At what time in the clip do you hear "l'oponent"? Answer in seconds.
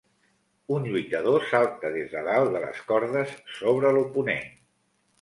3.99-4.55